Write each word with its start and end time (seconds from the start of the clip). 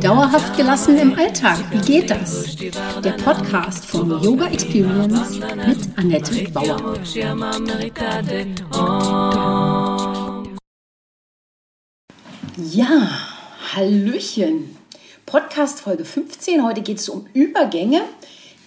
Dauerhaft 0.00 0.56
gelassen 0.56 0.96
im 0.96 1.14
Alltag, 1.14 1.58
wie 1.70 1.80
geht 1.80 2.08
das? 2.08 2.56
Der 2.56 3.12
Podcast 3.22 3.84
von 3.84 4.08
Yoga 4.22 4.46
Experience 4.46 5.38
mit 5.38 5.98
Annette 5.98 6.50
Bauer. 6.52 6.94
Ja, 12.72 13.10
Hallöchen. 13.74 14.74
Podcast 15.26 15.82
Folge 15.82 16.06
15. 16.06 16.64
Heute 16.64 16.80
geht 16.80 16.96
es 16.96 17.10
um 17.10 17.26
Übergänge, 17.34 18.00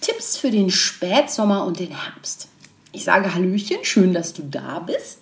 Tipps 0.00 0.36
für 0.36 0.52
den 0.52 0.70
Spätsommer 0.70 1.66
und 1.66 1.80
den 1.80 1.90
Herbst. 1.90 2.46
Ich 2.92 3.02
sage 3.02 3.34
Hallöchen, 3.34 3.78
schön, 3.82 4.14
dass 4.14 4.34
du 4.34 4.42
da 4.44 4.78
bist. 4.78 5.21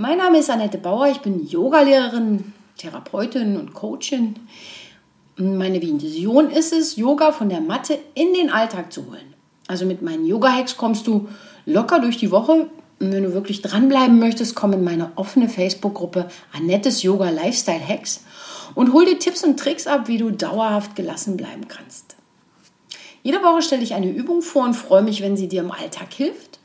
Mein 0.00 0.18
Name 0.18 0.38
ist 0.38 0.48
Annette 0.48 0.78
Bauer, 0.78 1.08
ich 1.08 1.22
bin 1.22 1.44
Yogalehrerin, 1.44 2.52
Therapeutin 2.76 3.56
und 3.56 3.74
Coachin. 3.74 4.36
Meine 5.34 5.82
Vision 5.82 6.52
ist 6.52 6.72
es, 6.72 6.94
Yoga 6.94 7.32
von 7.32 7.48
der 7.48 7.60
Matte 7.60 7.98
in 8.14 8.32
den 8.32 8.48
Alltag 8.48 8.92
zu 8.92 9.06
holen. 9.06 9.34
Also 9.66 9.86
mit 9.86 10.00
meinen 10.00 10.24
Yoga-Hacks 10.24 10.76
kommst 10.76 11.08
du 11.08 11.26
locker 11.66 11.98
durch 11.98 12.16
die 12.16 12.30
Woche. 12.30 12.68
Und 13.00 13.12
wenn 13.12 13.24
du 13.24 13.34
wirklich 13.34 13.60
dranbleiben 13.60 14.20
möchtest, 14.20 14.54
komm 14.54 14.72
in 14.72 14.84
meine 14.84 15.10
offene 15.16 15.48
Facebook-Gruppe 15.48 16.28
Annettes 16.52 17.02
Yoga 17.02 17.30
Lifestyle 17.30 17.84
Hacks 17.84 18.24
und 18.76 18.92
hol 18.92 19.04
dir 19.04 19.18
Tipps 19.18 19.42
und 19.42 19.58
Tricks 19.58 19.88
ab, 19.88 20.06
wie 20.06 20.18
du 20.18 20.30
dauerhaft 20.30 20.94
gelassen 20.94 21.36
bleiben 21.36 21.66
kannst. 21.66 22.14
Jede 23.24 23.42
Woche 23.42 23.62
stelle 23.62 23.82
ich 23.82 23.94
eine 23.94 24.12
Übung 24.12 24.42
vor 24.42 24.62
und 24.62 24.74
freue 24.74 25.02
mich, 25.02 25.22
wenn 25.22 25.36
sie 25.36 25.48
dir 25.48 25.62
im 25.62 25.72
Alltag 25.72 26.12
hilft. 26.12 26.60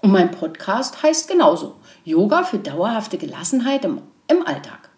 Und 0.00 0.10
mein 0.10 0.32
Podcast 0.32 1.00
heißt 1.04 1.28
genauso 1.28 1.76
Yoga 2.04 2.44
für 2.44 2.58
dauerhafte 2.58 3.18
Gelassenheit 3.18 3.84
im, 3.84 4.02
im 4.28 4.46
Alltag. 4.46 4.90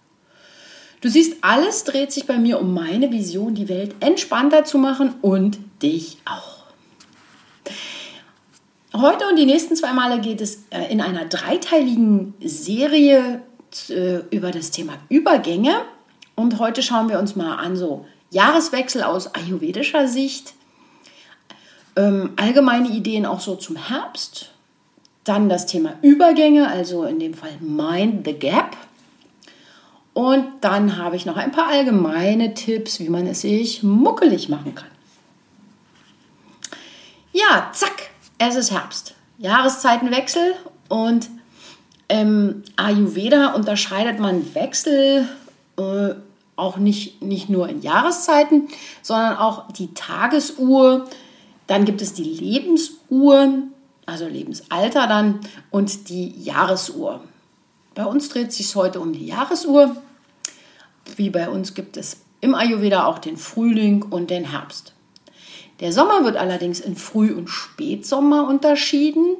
Du 1.01 1.11
siehst, 1.11 1.37
alles 1.43 1.85
dreht 1.85 2.13
sich 2.13 2.27
bei 2.27 2.39
mir 2.39 2.59
um 2.59 2.73
meine 2.73 3.13
Vision, 3.13 3.55
die 3.55 3.69
Welt 3.69 3.95
entspannter 4.01 4.65
zu 4.65 4.79
machen 4.79 5.15
und 5.21 5.59
dich 5.83 6.17
auch. 6.25 6.65
Heute 8.97 9.27
und 9.29 9.37
die 9.37 9.45
nächsten 9.45 9.77
zwei 9.77 9.93
Male 9.93 10.21
geht 10.21 10.41
es 10.41 10.65
äh, 10.71 10.91
in 10.91 11.01
einer 11.01 11.27
dreiteiligen 11.27 12.33
Serie 12.41 13.43
äh, 13.91 14.21
über 14.31 14.51
das 14.51 14.71
Thema 14.71 14.95
Übergänge. 15.09 15.75
Und 16.37 16.59
heute 16.59 16.83
schauen 16.83 17.09
wir 17.09 17.19
uns 17.19 17.37
mal 17.37 17.57
an, 17.57 17.77
so 17.77 18.07
Jahreswechsel 18.31 19.03
aus 19.03 19.35
ayurvedischer 19.35 20.09
Sicht, 20.09 20.55
ähm, 21.97 22.33
allgemeine 22.37 22.89
Ideen 22.89 23.27
auch 23.27 23.41
so 23.41 23.57
zum 23.57 23.77
Herbst, 23.77 24.54
dann 25.25 25.49
das 25.49 25.67
Thema 25.67 25.95
Übergänge, 26.03 26.69
also 26.69 27.05
in 27.05 27.19
dem 27.19 27.35
Fall 27.35 27.57
Mind 27.61 28.27
the 28.27 28.35
Gap. 28.35 28.77
Und 30.13 30.47
dann 30.61 30.97
habe 30.97 31.17
ich 31.17 31.27
noch 31.27 31.37
ein 31.37 31.51
paar 31.51 31.69
allgemeine 31.69 32.55
Tipps, 32.55 33.01
wie 33.01 33.09
man 33.09 33.27
es 33.27 33.41
sich 33.41 33.83
muckelig 33.83 34.49
machen 34.49 34.75
kann. 34.75 34.89
Ja, 37.33 37.71
zack, 37.73 38.11
es 38.39 38.55
ist 38.55 38.71
Herbst. 38.71 39.15
Jahreszeitenwechsel 39.39 40.55
und 40.89 41.29
im 42.07 42.63
Ayurveda 42.77 43.55
unterscheidet 43.55 44.21
man 44.21 44.55
Wechsel 44.55 45.27
äh, 45.77 46.15
auch 46.55 46.77
nicht, 46.77 47.23
nicht 47.23 47.49
nur 47.49 47.69
in 47.69 47.83
Jahreszeiten, 47.83 48.69
sondern 49.03 49.37
auch 49.37 49.73
die 49.73 49.93
Tagesuhr. 49.95 51.07
Dann 51.67 51.85
gibt 51.85 52.03
es 52.03 52.13
die 52.13 52.23
Lebensuhr 52.23 53.65
also 54.07 54.27
Lebensalter 54.27 55.07
dann, 55.07 55.41
und 55.71 56.09
die 56.09 56.31
Jahresuhr. 56.43 57.23
Bei 57.95 58.05
uns 58.05 58.29
dreht 58.29 58.49
es 58.49 58.57
sich 58.57 58.75
heute 58.75 59.01
um 59.01 59.13
die 59.13 59.27
Jahresuhr. 59.27 59.97
Wie 61.17 61.31
bei 61.31 61.49
uns 61.49 61.75
gibt 61.75 61.97
es 61.97 62.19
im 62.41 62.55
Ayurveda 62.55 63.07
auch 63.07 63.19
den 63.19 63.37
Frühling 63.37 64.03
und 64.03 64.31
den 64.31 64.51
Herbst. 64.51 64.93
Der 65.81 65.93
Sommer 65.93 66.25
wird 66.25 66.37
allerdings 66.37 66.81
in 66.81 66.97
Früh- 66.97 67.33
und 67.33 67.49
Spätsommer 67.49 68.49
unterschieden, 68.49 69.37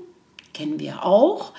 kennen 0.53 0.81
wir 0.81 1.05
auch. 1.05 1.53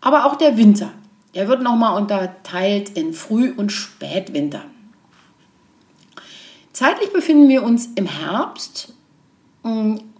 Aber 0.00 0.26
auch 0.26 0.36
der 0.36 0.56
Winter, 0.56 0.92
der 1.34 1.48
wird 1.48 1.62
nochmal 1.62 2.00
unterteilt 2.00 2.90
in 2.90 3.14
Früh- 3.14 3.52
und 3.52 3.70
Spätwinter. 3.70 4.64
Zeitlich 6.72 7.12
befinden 7.12 7.48
wir 7.48 7.62
uns 7.62 7.86
im 7.94 8.06
Herbst 8.06 8.92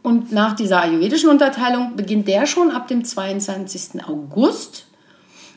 und 0.04 0.32
nach 0.32 0.53
dieser 0.53 0.82
ayurvedischen 0.82 1.31
Unterteilung 1.31 1.97
beginnt 1.97 2.28
der 2.28 2.44
schon 2.44 2.70
ab 2.70 2.88
dem 2.88 3.06
22. 3.06 4.04
August. 4.06 4.84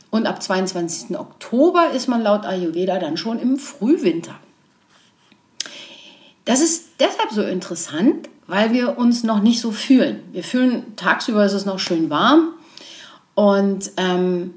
Und 0.09 0.25
ab 0.25 0.41
22. 0.41 1.19
Oktober 1.19 1.91
ist 1.93 2.07
man 2.07 2.23
laut 2.23 2.45
Ayurveda 2.45 2.97
dann 2.97 3.17
schon 3.17 3.39
im 3.39 3.57
Frühwinter. 3.57 4.35
Das 6.45 6.61
ist 6.61 6.91
deshalb 7.01 7.31
so 7.31 7.43
interessant, 7.43 8.29
weil 8.47 8.71
wir 8.71 8.97
uns 8.97 9.25
noch 9.25 9.41
nicht 9.41 9.59
so 9.59 9.71
fühlen. 9.71 10.21
Wir 10.31 10.45
fühlen, 10.45 10.95
tagsüber 10.95 11.43
ist 11.43 11.51
es 11.51 11.65
noch 11.65 11.79
schön 11.79 12.09
warm 12.09 12.53
und 13.35 13.91
ähm, 13.97 14.53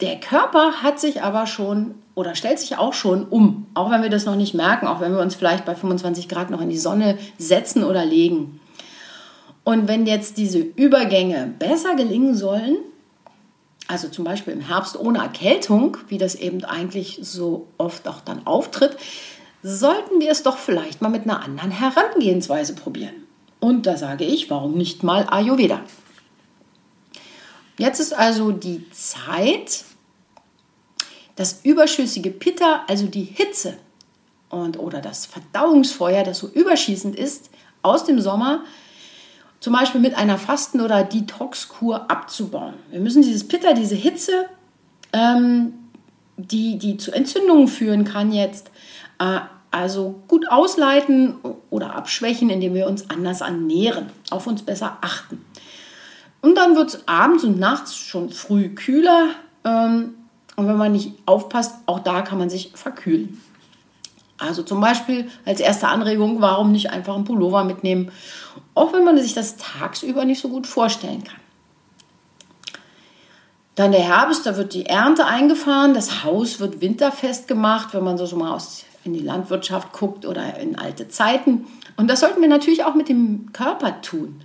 der 0.00 0.20
Körper 0.20 0.82
hat 0.82 0.98
sich 0.98 1.22
aber 1.22 1.46
schon 1.46 1.96
oder 2.14 2.34
stellt 2.34 2.58
sich 2.58 2.78
auch 2.78 2.94
schon 2.94 3.26
um, 3.28 3.66
auch 3.74 3.90
wenn 3.90 4.02
wir 4.02 4.08
das 4.08 4.24
noch 4.24 4.36
nicht 4.36 4.54
merken, 4.54 4.86
auch 4.86 5.00
wenn 5.00 5.12
wir 5.12 5.20
uns 5.20 5.34
vielleicht 5.34 5.66
bei 5.66 5.74
25 5.74 6.30
Grad 6.30 6.48
noch 6.48 6.62
in 6.62 6.70
die 6.70 6.78
Sonne 6.78 7.18
setzen 7.36 7.84
oder 7.84 8.06
legen. 8.06 8.58
Und 9.64 9.88
wenn 9.88 10.06
jetzt 10.06 10.38
diese 10.38 10.58
Übergänge 10.58 11.54
besser 11.58 11.94
gelingen 11.94 12.34
sollen, 12.34 12.78
also 13.88 14.08
zum 14.08 14.24
Beispiel 14.24 14.52
im 14.52 14.60
Herbst 14.60 14.98
ohne 14.98 15.18
Erkältung, 15.18 15.98
wie 16.08 16.18
das 16.18 16.34
eben 16.34 16.64
eigentlich 16.64 17.18
so 17.22 17.68
oft 17.78 18.08
auch 18.08 18.20
dann 18.20 18.46
auftritt, 18.46 18.96
sollten 19.62 20.20
wir 20.20 20.30
es 20.30 20.42
doch 20.42 20.58
vielleicht 20.58 21.02
mal 21.02 21.08
mit 21.08 21.22
einer 21.22 21.42
anderen 21.42 21.70
Herangehensweise 21.70 22.74
probieren. 22.74 23.14
Und 23.60 23.86
da 23.86 23.96
sage 23.96 24.24
ich, 24.24 24.50
warum 24.50 24.76
nicht 24.76 25.04
mal 25.04 25.26
Ayurveda? 25.28 25.80
Jetzt 27.78 28.00
ist 28.00 28.12
also 28.12 28.50
die 28.50 28.88
Zeit, 28.90 29.84
das 31.36 31.60
überschüssige 31.62 32.30
Pitta, 32.30 32.84
also 32.88 33.06
die 33.06 33.22
Hitze 33.22 33.76
und, 34.50 34.78
oder 34.78 35.00
das 35.00 35.26
Verdauungsfeuer, 35.26 36.24
das 36.24 36.38
so 36.38 36.48
überschießend 36.48 37.16
ist, 37.16 37.50
aus 37.82 38.04
dem 38.04 38.20
Sommer 38.20 38.64
zum 39.62 39.74
Beispiel 39.74 40.00
mit 40.00 40.16
einer 40.16 40.38
Fasten- 40.38 40.80
oder 40.80 41.04
Detox-Kur 41.04 42.10
abzubauen. 42.10 42.74
Wir 42.90 42.98
müssen 42.98 43.22
dieses 43.22 43.46
Pitta, 43.46 43.74
diese 43.74 43.94
Hitze, 43.94 44.46
ähm, 45.12 45.74
die, 46.36 46.78
die 46.78 46.96
zu 46.96 47.12
Entzündungen 47.12 47.68
führen 47.68 48.02
kann 48.02 48.32
jetzt, 48.32 48.72
äh, 49.20 49.38
also 49.70 50.20
gut 50.26 50.50
ausleiten 50.50 51.36
oder 51.70 51.94
abschwächen, 51.94 52.50
indem 52.50 52.74
wir 52.74 52.88
uns 52.88 53.08
anders 53.08 53.40
ernähren, 53.40 54.06
auf 54.30 54.48
uns 54.48 54.62
besser 54.62 54.98
achten. 55.00 55.44
Und 56.40 56.56
dann 56.56 56.74
wird 56.74 56.88
es 56.88 57.06
abends 57.06 57.44
und 57.44 57.60
nachts 57.60 57.96
schon 57.96 58.30
früh 58.30 58.68
kühler. 58.70 59.28
Ähm, 59.62 60.14
und 60.56 60.66
wenn 60.66 60.76
man 60.76 60.90
nicht 60.90 61.14
aufpasst, 61.24 61.76
auch 61.86 62.00
da 62.00 62.22
kann 62.22 62.38
man 62.38 62.50
sich 62.50 62.72
verkühlen. 62.74 63.40
Also 64.42 64.62
zum 64.62 64.80
Beispiel 64.80 65.30
als 65.44 65.60
erste 65.60 65.88
Anregung, 65.88 66.40
warum 66.40 66.72
nicht 66.72 66.90
einfach 66.90 67.14
einen 67.14 67.24
Pullover 67.24 67.64
mitnehmen, 67.64 68.10
auch 68.74 68.92
wenn 68.92 69.04
man 69.04 69.18
sich 69.18 69.34
das 69.34 69.56
tagsüber 69.56 70.24
nicht 70.24 70.40
so 70.40 70.48
gut 70.48 70.66
vorstellen 70.66 71.22
kann. 71.24 71.36
Dann 73.74 73.92
der 73.92 74.02
Herbst, 74.02 74.44
da 74.44 74.56
wird 74.56 74.74
die 74.74 74.86
Ernte 74.86 75.24
eingefahren, 75.24 75.94
das 75.94 76.24
Haus 76.24 76.60
wird 76.60 76.80
winterfest 76.82 77.48
gemacht, 77.48 77.88
wenn 77.92 78.04
man 78.04 78.18
so 78.18 78.36
mal 78.36 78.54
aus, 78.54 78.84
in 79.04 79.14
die 79.14 79.20
Landwirtschaft 79.20 79.92
guckt 79.92 80.26
oder 80.26 80.58
in 80.58 80.78
alte 80.78 81.08
Zeiten. 81.08 81.66
Und 81.96 82.08
das 82.08 82.20
sollten 82.20 82.40
wir 82.40 82.48
natürlich 82.48 82.84
auch 82.84 82.94
mit 82.94 83.08
dem 83.08 83.52
Körper 83.52 84.00
tun. 84.02 84.42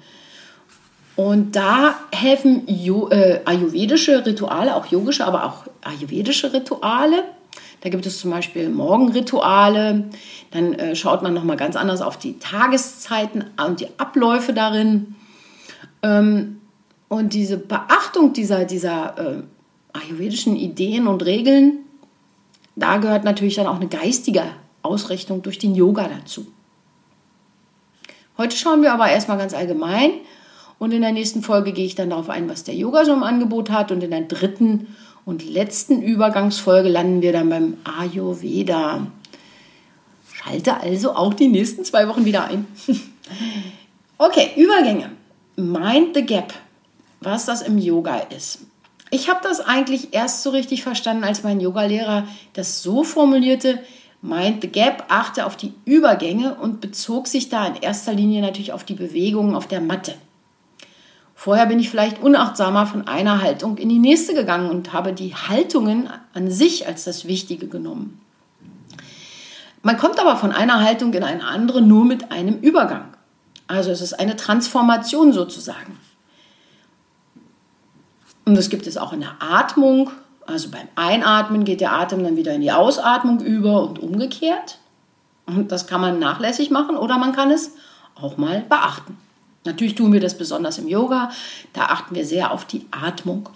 Und 1.18 1.56
da 1.56 1.96
helfen 2.12 2.68
äh, 2.68 3.41
ayurvedische 3.44 4.25
Rituale, 4.25 4.75
auch 4.75 4.86
yogische, 4.86 5.25
aber 5.25 5.46
auch 5.46 5.63
ayurvedische 5.84 6.53
Rituale. 6.53 7.24
Da 7.81 7.89
gibt 7.89 8.06
es 8.06 8.19
zum 8.19 8.31
Beispiel 8.31 8.69
Morgenrituale. 8.69 10.09
Dann 10.51 10.74
äh, 10.74 10.95
schaut 10.95 11.21
man 11.21 11.33
nochmal 11.33 11.57
ganz 11.57 11.75
anders 11.75 12.01
auf 12.01 12.18
die 12.18 12.39
Tageszeiten 12.39 13.45
und 13.65 13.79
die 13.79 13.88
Abläufe 13.97 14.53
darin. 14.53 15.15
Ähm, 16.01 16.62
und 17.07 17.33
diese 17.33 17.57
Beachtung 17.57 18.33
dieser, 18.33 18.65
dieser 18.65 19.18
äh, 19.18 19.44
ayurvedischen 19.94 20.56
Ideen 20.56 21.07
und 21.07 21.24
Regeln, 21.25 21.79
da 22.75 22.97
gehört 22.97 23.24
natürlich 23.24 23.56
dann 23.56 23.68
auch 23.68 23.77
eine 23.77 23.88
geistige 23.88 24.44
Ausrichtung 24.81 25.41
durch 25.41 25.57
den 25.57 25.73
Yoga 25.73 26.07
dazu. 26.07 26.47
Heute 28.38 28.56
schauen 28.56 28.83
wir 28.83 28.94
aber 28.94 29.09
erstmal 29.09 29.38
ganz 29.38 29.53
allgemein 29.53 30.12
und 30.80 30.91
in 30.91 31.01
der 31.01 31.12
nächsten 31.12 31.41
Folge 31.41 31.71
gehe 31.71 31.85
ich 31.85 31.95
dann 31.95 32.12
darauf 32.12 32.30
ein, 32.30 32.50
was 32.50 32.63
der 32.63 32.75
Yoga 32.75 33.03
so 33.03 33.13
im 33.13 33.23
Angebot 33.23 33.71
hat. 33.71 33.91
Und 33.91 34.03
in 34.03 34.12
der 34.12 34.21
dritten 34.21 34.95
und 35.27 35.44
letzten 35.44 36.01
Übergangsfolge 36.01 36.88
landen 36.88 37.21
wir 37.21 37.33
dann 37.33 37.50
beim 37.50 37.77
Ayurveda. 37.83 39.07
Schalte 40.31 40.79
also 40.79 41.15
auch 41.15 41.33
die 41.33 41.50
nächsten 41.50 41.83
zwei 41.83 42.07
Wochen 42.07 42.24
wieder 42.24 42.45
ein. 42.45 42.65
okay, 44.18 44.51
Übergänge. 44.56 45.12
Mind 45.57 46.15
the 46.15 46.25
Gap. 46.25 46.53
Was 47.19 47.45
das 47.45 47.62
im 47.62 47.77
Yoga 47.77 48.19
ist. 48.19 48.59
Ich 49.12 49.29
habe 49.29 49.41
das 49.44 49.59
eigentlich 49.59 50.13
erst 50.13 50.44
so 50.44 50.51
richtig 50.51 50.83
verstanden, 50.83 51.25
als 51.25 51.44
mein 51.44 51.59
Yogalehrer 51.59 52.25
das 52.53 52.81
so 52.81 53.03
formulierte, 53.03 53.80
Mind 54.21 54.62
the 54.62 54.69
Gap 54.69 55.07
achte 55.09 55.45
auf 55.45 55.57
die 55.57 55.73
Übergänge 55.83 56.56
und 56.56 56.80
bezog 56.80 57.27
sich 57.27 57.50
da 57.50 57.68
in 57.68 57.75
erster 57.75 58.13
Linie 58.13 58.41
natürlich 58.41 58.71
auf 58.71 58.85
die 58.85 58.95
Bewegungen 58.95 59.56
auf 59.56 59.68
der 59.68 59.81
Matte. 59.81 60.13
Vorher 61.39 61.68
bin 61.68 61.80
ich 61.80 61.92
vielleicht 61.92 62.19
unachtsamer 62.19 62.88
von 62.88 63.07
einer 63.07 63.44
Haltung 63.44 63.78
in 63.78 63.89
die 63.89 64.00
nächste 64.00 64.34
gegangen 64.34 64.72
und 64.72 64.92
habe 64.92 65.13
die 65.13 65.36
Haltungen 65.36 66.10
an 66.34 66.50
sich 66.50 66.88
als 66.88 67.04
das 67.04 67.28
Wichtige 67.28 67.68
genommen. 67.68 68.19
Man 69.84 69.98
kommt 69.98 70.19
aber 70.19 70.36
von 70.36 70.51
einer 70.51 70.84
Haltung 70.84 71.13
in 71.13 71.24
eine 71.24 71.45
andere 71.45 71.84
nur 71.84 72.06
mit 72.06 72.31
einem 72.31 72.57
Übergang. 72.62 73.13
Also 73.68 73.92
es 73.92 74.01
ist 74.01 74.19
eine 74.19 74.36
Transformation 74.36 75.31
sozusagen. 75.31 76.00
Und 78.45 78.56
das 78.56 78.69
gibt 78.69 78.88
es 78.88 78.98
auch 78.98 79.13
in 79.13 79.19
der 79.19 79.36
Atmung. 79.40 80.10
Also 80.48 80.69
beim 80.72 80.88
Einatmen 80.95 81.66
geht 81.66 81.81
der 81.81 81.94
Atem 81.94 82.24
dann 82.24 82.36
wieder 82.36 82.56
in 82.56 82.62
die 82.62 82.72
Ausatmung 82.72 83.42
über 83.42 83.83
und 83.83 84.00
umgekehrt. 84.00 84.80
Und 85.45 85.72
das 85.72 85.86
kann 85.86 86.01
man 86.01 86.18
nachlässig 86.18 86.72
machen 86.72 86.98
oder 86.98 87.19
man 87.19 87.31
kann 87.31 87.51
es 87.51 87.75
auch 88.16 88.38
mal 88.38 88.62
beachten. 88.68 89.19
Natürlich 89.68 89.96
tun 89.96 90.12
wir 90.12 90.19
das 90.19 90.38
besonders 90.38 90.80
im 90.80 90.88
Yoga. 90.88 91.30
Da 91.74 91.84
achten 91.84 92.16
wir 92.16 92.25
sehr 92.25 92.52
auf 92.52 92.66
die 92.66 92.86
Atmung. 92.90 93.50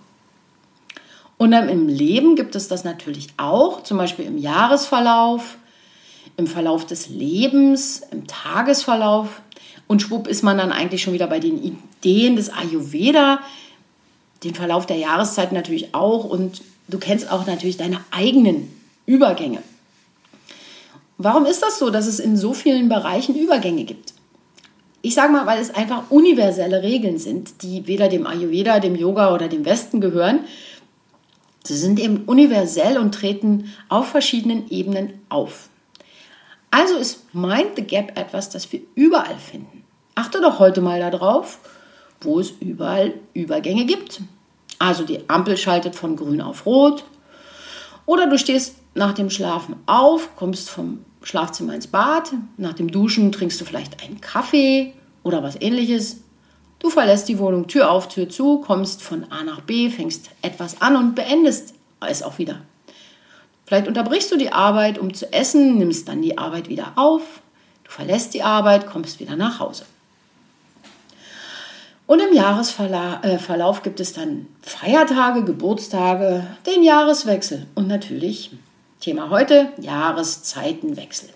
Und 1.37 1.51
dann 1.51 1.69
im 1.69 1.87
Leben 1.87 2.35
gibt 2.35 2.55
es 2.55 2.67
das 2.67 2.83
natürlich 2.83 3.29
auch, 3.37 3.81
zum 3.81 3.97
Beispiel 3.97 4.25
im 4.25 4.37
Jahresverlauf, 4.37 5.57
im 6.37 6.45
Verlauf 6.45 6.85
des 6.85 7.09
Lebens, 7.09 8.03
im 8.11 8.27
Tagesverlauf. 8.27 9.41
Und 9.87 10.03
schwupp 10.03 10.27
ist 10.27 10.43
man 10.43 10.59
dann 10.59 10.71
eigentlich 10.71 11.01
schon 11.01 11.13
wieder 11.13 11.25
bei 11.25 11.39
den 11.39 11.61
Ideen 11.63 12.35
des 12.35 12.53
Ayurveda, 12.53 13.39
den 14.43 14.53
Verlauf 14.53 14.85
der 14.85 14.97
Jahreszeit 14.97 15.51
natürlich 15.51 15.95
auch. 15.95 16.25
Und 16.25 16.61
du 16.89 16.99
kennst 16.99 17.31
auch 17.31 17.47
natürlich 17.47 17.77
deine 17.77 18.01
eigenen 18.11 18.71
Übergänge. 19.07 19.63
Warum 21.17 21.45
ist 21.45 21.63
das 21.63 21.79
so, 21.79 21.89
dass 21.89 22.05
es 22.05 22.19
in 22.19 22.37
so 22.37 22.53
vielen 22.53 22.89
Bereichen 22.89 23.35
Übergänge 23.35 23.83
gibt? 23.85 24.13
Ich 25.01 25.15
sage 25.15 25.33
mal, 25.33 25.47
weil 25.47 25.59
es 25.59 25.73
einfach 25.73 26.11
universelle 26.11 26.83
Regeln 26.83 27.17
sind, 27.17 27.63
die 27.63 27.87
weder 27.87 28.07
dem 28.07 28.27
Ayurveda, 28.27 28.79
dem 28.79 28.95
Yoga 28.95 29.33
oder 29.33 29.47
dem 29.47 29.65
Westen 29.65 29.99
gehören. 29.99 30.41
Sie 31.63 31.75
sind 31.75 31.99
eben 31.99 32.25
universell 32.25 32.97
und 32.97 33.13
treten 33.13 33.71
auf 33.89 34.09
verschiedenen 34.09 34.69
Ebenen 34.69 35.13
auf. 35.29 35.69
Also 36.69 36.95
ist 36.95 37.33
Mind 37.33 37.75
the 37.75 37.83
Gap 37.83 38.17
etwas, 38.17 38.49
das 38.49 38.71
wir 38.71 38.81
überall 38.95 39.37
finden. 39.37 39.83
Achte 40.15 40.39
doch 40.39 40.59
heute 40.59 40.81
mal 40.81 40.99
darauf, 40.99 41.59
wo 42.21 42.39
es 42.39 42.51
überall 42.59 43.13
Übergänge 43.33 43.85
gibt. 43.85 44.21
Also 44.79 45.03
die 45.03 45.29
Ampel 45.29 45.57
schaltet 45.57 45.95
von 45.95 46.15
grün 46.15 46.41
auf 46.41 46.65
rot. 46.65 47.03
Oder 48.05 48.27
du 48.27 48.37
stehst 48.37 48.75
nach 48.93 49.13
dem 49.13 49.29
Schlafen 49.29 49.75
auf, 49.85 50.35
kommst 50.35 50.69
vom 50.69 51.05
Schlafzimmer 51.23 51.73
ins 51.73 51.87
Bad. 51.87 52.31
Nach 52.57 52.73
dem 52.73 52.91
Duschen 52.91 53.31
trinkst 53.31 53.59
du 53.61 53.65
vielleicht 53.65 54.03
einen 54.03 54.21
Kaffee 54.21 54.93
oder 55.23 55.43
was 55.43 55.59
ähnliches. 55.59 56.21
Du 56.79 56.89
verlässt 56.89 57.29
die 57.29 57.37
Wohnung 57.37 57.67
Tür 57.67 57.91
auf, 57.91 58.07
Tür 58.07 58.27
zu, 58.29 58.59
kommst 58.59 59.03
von 59.03 59.31
A 59.31 59.43
nach 59.43 59.61
B, 59.61 59.89
fängst 59.89 60.31
etwas 60.41 60.81
an 60.81 60.95
und 60.95 61.15
beendest 61.15 61.75
es 61.99 62.23
auch 62.23 62.39
wieder. 62.39 62.57
Vielleicht 63.65 63.87
unterbrichst 63.87 64.31
du 64.31 64.37
die 64.37 64.51
Arbeit, 64.51 64.97
um 64.97 65.13
zu 65.13 65.31
essen, 65.31 65.77
nimmst 65.77 66.07
dann 66.07 66.21
die 66.21 66.37
Arbeit 66.37 66.69
wieder 66.69 66.93
auf. 66.95 67.21
Du 67.83 67.91
verlässt 67.91 68.33
die 68.33 68.43
Arbeit, 68.43 68.87
kommst 68.87 69.19
wieder 69.19 69.35
nach 69.35 69.59
Hause. 69.59 69.85
Und 72.07 72.19
im 72.19 72.33
Jahresverlauf 72.33 73.79
äh, 73.79 73.81
gibt 73.83 74.01
es 74.01 74.11
dann 74.11 74.47
Feiertage, 74.61 75.45
Geburtstage, 75.45 76.45
den 76.65 76.83
Jahreswechsel 76.83 77.67
und 77.73 77.87
natürlich 77.87 78.51
Thema 79.01 79.31
heute, 79.31 79.73
Jahreszeitenwechsel. 79.79 81.29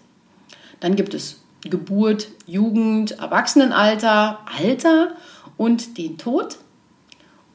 Dann 0.79 0.95
gibt 0.95 1.15
es 1.15 1.41
Geburt, 1.63 2.27
Jugend, 2.45 3.19
Erwachsenenalter, 3.19 4.39
Alter 4.57 5.13
und 5.57 5.97
den 5.97 6.19
Tod. 6.19 6.59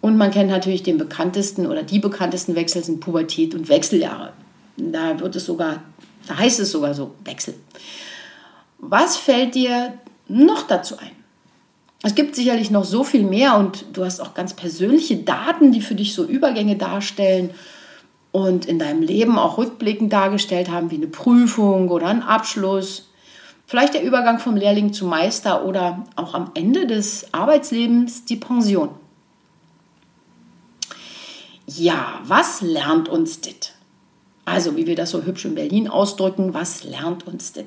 Und 0.01 0.17
man 0.17 0.33
kennt 0.33 0.51
natürlich 0.51 0.83
den 0.83 0.99
bekanntesten 0.99 1.67
oder 1.67 1.85
die 1.85 2.01
bekanntesten 2.01 2.57
Wechsel 2.57 2.83
sind 2.83 2.99
Pubertät 2.99 3.55
und 3.55 3.69
Wechseljahre. 3.69 4.33
Da 4.77 5.21
wird 5.21 5.37
es 5.37 5.45
sogar, 5.45 5.85
da 6.27 6.39
heißt 6.39 6.59
es 6.59 6.73
sogar 6.73 6.93
so, 6.93 7.15
Wechsel. 7.25 7.55
Was 8.79 9.17
fällt 9.17 9.55
dir 9.55 9.95
noch 10.27 10.67
dazu 10.67 10.99
ein? 10.99 11.13
Es 12.03 12.17
gibt 12.17 12.35
sicherlich 12.35 12.73
noch 12.73 12.85
so 12.85 13.05
viel 13.05 13.23
mehr 13.23 13.57
und 13.57 13.85
du 13.93 14.05
hast 14.05 14.21
auch 14.21 14.35
ganz 14.35 14.55
persönliche 14.55 15.19
Daten, 15.19 15.71
die 15.71 15.83
für 15.83 15.95
dich 15.95 16.15
so 16.15 16.25
Übergänge 16.25 16.77
darstellen 16.77 17.51
und 18.33 18.67
in 18.67 18.79
deinem 18.79 19.03
Leben 19.03 19.39
auch 19.39 19.59
rückblickend 19.59 20.13
dargestellt 20.13 20.71
haben, 20.71 20.91
wie 20.91 20.97
eine 20.97 21.07
Prüfung 21.07 21.89
oder 21.89 22.07
ein 22.07 22.23
Abschluss. 22.23 23.09
Vielleicht 23.67 23.95
der 23.95 24.03
Übergang 24.03 24.39
vom 24.39 24.57
Lehrling 24.57 24.93
zum 24.93 25.09
Meister 25.09 25.65
oder 25.65 26.05
auch 26.17 26.35
am 26.35 26.51
Ende 26.55 26.87
des 26.87 27.33
Arbeitslebens 27.33 28.25
die 28.25 28.37
Pension. 28.37 28.91
Ja, 31.67 32.21
was 32.25 32.63
lernt 32.63 33.09
uns 33.09 33.41
das? 33.41 33.73
Also, 34.45 34.77
wie 34.77 34.87
wir 34.87 34.97
das 34.97 35.11
so 35.11 35.23
hübsch 35.23 35.45
in 35.45 35.55
Berlin 35.55 35.87
ausdrücken, 35.87 36.53
was 36.53 36.83
lernt 36.83 37.29
uns 37.29 37.53
das? 37.53 37.67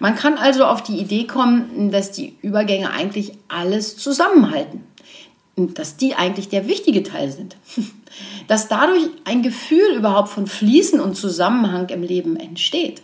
Man 0.00 0.16
kann 0.16 0.38
also 0.38 0.64
auf 0.64 0.82
die 0.82 0.98
Idee 0.98 1.28
kommen, 1.28 1.92
dass 1.92 2.10
die 2.10 2.36
Übergänge 2.42 2.90
eigentlich 2.90 3.34
alles 3.46 3.96
zusammenhalten. 3.96 4.84
Dass 5.56 5.96
die 5.96 6.14
eigentlich 6.14 6.48
der 6.48 6.66
wichtige 6.66 7.02
Teil 7.02 7.30
sind. 7.30 7.56
dass 8.48 8.68
dadurch 8.68 9.08
ein 9.24 9.42
Gefühl 9.42 9.94
überhaupt 9.96 10.28
von 10.28 10.46
Fließen 10.46 11.00
und 11.00 11.14
Zusammenhang 11.14 11.88
im 11.88 12.02
Leben 12.02 12.36
entsteht. 12.36 13.02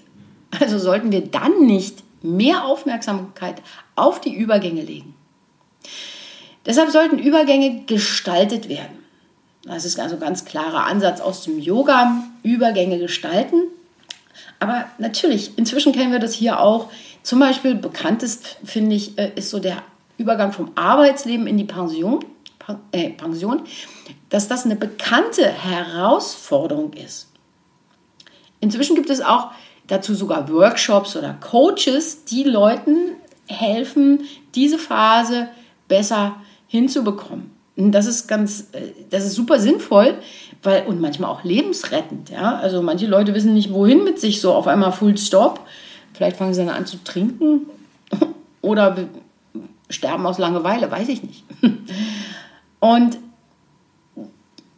Also 0.59 0.79
sollten 0.79 1.13
wir 1.13 1.23
dann 1.23 1.67
nicht 1.67 2.03
mehr 2.23 2.65
Aufmerksamkeit 2.65 3.63
auf 3.97 4.21
die 4.21 4.35
Übergänge 4.35 4.83
legen. 4.83 5.15
Deshalb 6.67 6.91
sollten 6.91 7.19
Übergänge 7.19 7.85
gestaltet 7.87 8.69
werden. 8.69 8.99
Das 9.65 9.85
ist 9.85 10.01
also 10.01 10.17
ein 10.17 10.21
ganz 10.21 10.45
klarer 10.45 10.85
Ansatz 10.85 11.21
aus 11.21 11.45
dem 11.45 11.59
Yoga, 11.59 12.25
Übergänge 12.43 12.99
gestalten. 12.99 13.63
Aber 14.61 14.87
natürlich, 14.99 15.57
inzwischen 15.57 15.93
kennen 15.93 16.13
wir 16.13 16.19
das 16.19 16.35
hier 16.35 16.61
auch. 16.61 16.91
Zum 17.23 17.39
Beispiel 17.39 17.75
bekanntest, 17.75 18.57
finde 18.65 18.97
ich, 18.97 19.19
äh, 19.19 19.33
ist 19.35 19.51
so 19.51 19.59
der 19.59 19.83
Übergang 20.17 20.53
vom 20.53 20.73
Arbeitsleben 20.75 21.47
in 21.47 21.59
die 21.59 21.65
Pension 21.65 22.25
äh, 22.93 23.11
Pension, 23.11 23.63
dass 24.29 24.49
das 24.49 24.65
eine 24.65 24.77
bekannte 24.77 25.47
Herausforderung 25.47 26.93
ist. 26.93 27.29
Inzwischen 28.61 28.97
gibt 28.97 29.11
es 29.11 29.21
auch 29.21 29.51
dazu 29.87 30.15
sogar 30.15 30.49
Workshops 30.51 31.17
oder 31.17 31.35
Coaches, 31.35 32.25
die 32.25 32.45
Leuten 32.45 33.17
helfen, 33.47 34.25
diese 34.55 34.79
Phase 34.79 35.49
besser 35.89 36.37
hinzubekommen. 36.67 37.51
Und 37.77 37.93
das 37.93 38.07
ist 38.07 38.27
ganz, 38.27 38.69
äh, 38.73 38.93
das 39.11 39.25
ist 39.25 39.35
super 39.35 39.61
sinnvoll, 39.61 40.19
weil 40.63 40.87
und 40.87 41.01
manchmal 41.01 41.31
auch 41.31 41.45
lebensrettend. 41.45 42.31
Ja? 42.31 42.57
Also 42.57 42.83
manche 42.83 43.07
Leute 43.07 43.35
wissen 43.35 43.55
nicht, 43.55 43.73
wohin 43.73 44.05
mit 44.05 44.21
sich 44.21 44.41
so 44.41 44.53
auf 44.53 44.67
einmal 44.67 44.93
Full 44.93 45.17
Stop. 45.17 45.61
Vielleicht 46.13 46.37
fangen 46.37 46.53
sie 46.55 46.65
dann 46.65 46.75
an 46.75 46.87
zu 46.87 47.03
trinken 47.05 47.67
oder 48.61 48.97
sterben 49.89 50.27
aus 50.27 50.39
Langeweile, 50.39 50.91
weiß 50.91 51.09
ich 51.09 51.23
nicht. 51.23 51.45
Und 52.81 53.19